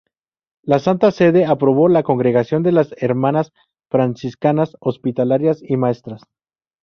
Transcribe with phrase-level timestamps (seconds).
[0.63, 3.51] La Santa Sede aprobó la Congregación de las Hermanas
[3.87, 6.23] Franciscanas Hospitalarias y Maestras.